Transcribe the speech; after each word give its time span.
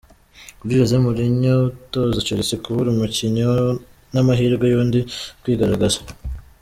Kuri 0.59 0.73
Jose 0.79 0.95
Mourinho 1.03 1.53
utoza 1.71 2.25
Chelsea, 2.27 2.61
kubura 2.63 2.87
umukinnyi 2.91 3.43
n’amahirwe 4.13 4.65
y’undi 4.71 4.99
kwigaragaraza. 5.41 5.99